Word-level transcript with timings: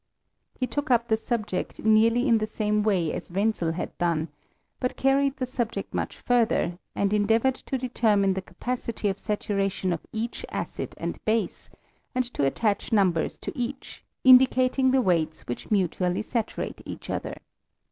He 0.59 0.65
took 0.65 0.89
up 0.89 1.09
the 1.09 1.15
subject 1.15 1.83
nearly 1.85 2.27
in 2.27 2.39
the 2.39 2.47
same 2.47 2.81
way 2.81 3.13
as 3.13 3.31
Wenzel 3.31 3.73
had 3.73 3.95
done, 3.99 4.29
but 4.79 4.95
carried 4.97 5.37
the 5.37 5.45
subject 5.45 5.93
much 5.93 6.17
further; 6.17 6.79
and 6.95 7.11
endea 7.11 7.39
voured 7.39 7.53
to 7.67 7.77
determine 7.77 8.33
the 8.33 8.41
capacity 8.41 9.09
of 9.09 9.19
saturation 9.19 9.93
of 9.93 10.07
each 10.11 10.43
acid 10.49 10.95
and 10.97 11.23
base, 11.23 11.69
and 12.15 12.25
to 12.33 12.43
attach 12.43 12.91
numbers 12.91 13.37
to 13.37 13.55
each, 13.55 14.03
indicat 14.25 14.79
ing 14.79 14.89
the 14.89 15.01
weights 15.03 15.41
which 15.45 15.69
mutually 15.69 16.23
saturate 16.23 16.81
each 16.83 17.11
other. 17.11 17.35